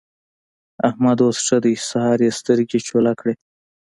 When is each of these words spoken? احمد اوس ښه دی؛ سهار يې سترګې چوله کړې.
احمد 0.89 1.17
اوس 1.25 1.37
ښه 1.45 1.57
دی؛ 1.63 1.73
سهار 1.89 2.19
يې 2.25 2.31
سترګې 2.39 2.79
چوله 2.87 3.13
کړې. 3.19 3.33